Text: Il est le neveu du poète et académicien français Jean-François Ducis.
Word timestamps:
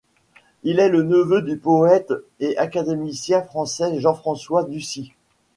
Il 0.63 0.79
est 0.79 0.89
le 0.89 1.03
neveu 1.03 1.43
du 1.43 1.57
poète 1.59 2.11
et 2.39 2.57
académicien 2.57 3.43
français 3.43 3.99
Jean-François 3.99 4.63
Ducis. 4.63 5.11